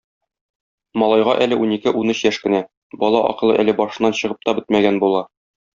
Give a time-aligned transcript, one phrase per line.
[1.01, 2.63] Малайга әле унике-унөч яшь кенә,
[3.05, 5.25] бала акылы әле башыннан чыгып та бетмәгән була.